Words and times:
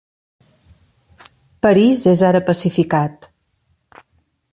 París 1.65 2.01
és 2.13 2.23
ara 2.31 2.41
pacificat. 2.47 3.29